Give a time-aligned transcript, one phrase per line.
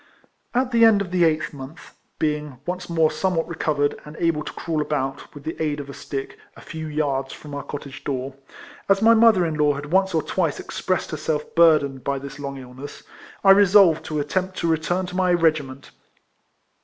[0.55, 4.53] At the end of the eighth month (being once more somewhat recovered, and able to
[4.53, 8.33] crawl about, with the aid of a stick, a few yards from our cottage door),
[8.89, 12.57] as my mother in law had once or twice expressed herself burthened by this long
[12.57, 13.03] illness,
[13.43, 15.91] I resolved to 272 RECOLLECTIONS OF attempt to return to my regiment.